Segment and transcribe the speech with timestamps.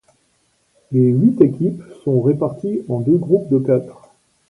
[0.91, 4.09] Les huit équipes sont réparties en deux groupes de quatre.